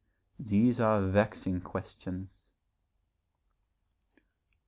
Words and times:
These 0.39 0.79
are 0.79 0.99
vexing 0.99 1.61
questions. 1.61 2.49